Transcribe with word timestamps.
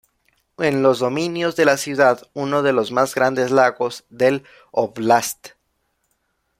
En 0.57 0.81
los 0.81 0.97
dominios 0.97 1.55
de 1.55 1.63
la 1.65 1.77
ciudad, 1.77 2.27
uno 2.33 2.63
de 2.63 2.73
los 2.73 2.91
más 2.91 3.13
grandes 3.13 3.51
lagos 3.51 4.03
del 4.09 4.43
Óblast. 4.71 5.49